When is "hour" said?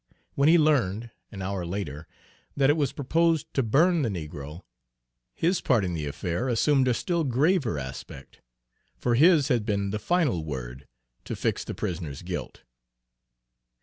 1.43-1.63